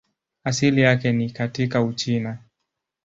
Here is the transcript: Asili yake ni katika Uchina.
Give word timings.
Asili 0.43 0.81
yake 0.81 1.11
ni 1.11 1.29
katika 1.29 1.81
Uchina. 1.81 2.37